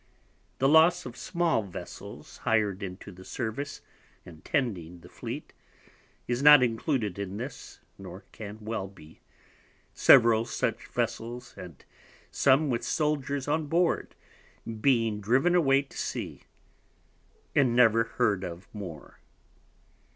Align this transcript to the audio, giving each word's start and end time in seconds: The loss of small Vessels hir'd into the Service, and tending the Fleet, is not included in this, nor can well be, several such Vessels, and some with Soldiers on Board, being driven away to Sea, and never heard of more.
The 0.57 0.67
loss 0.67 1.05
of 1.05 1.15
small 1.15 1.61
Vessels 1.61 2.39
hir'd 2.39 2.81
into 2.81 3.11
the 3.11 3.23
Service, 3.23 3.81
and 4.25 4.43
tending 4.43 5.01
the 5.01 5.09
Fleet, 5.09 5.53
is 6.27 6.41
not 6.41 6.63
included 6.63 7.19
in 7.19 7.37
this, 7.37 7.81
nor 7.99 8.23
can 8.31 8.57
well 8.61 8.87
be, 8.87 9.19
several 9.93 10.43
such 10.45 10.87
Vessels, 10.87 11.53
and 11.55 11.85
some 12.31 12.71
with 12.71 12.83
Soldiers 12.83 13.47
on 13.47 13.67
Board, 13.67 14.15
being 14.81 15.19
driven 15.21 15.53
away 15.53 15.83
to 15.83 15.95
Sea, 15.95 16.45
and 17.55 17.75
never 17.75 18.05
heard 18.05 18.43
of 18.43 18.67
more. 18.73 19.19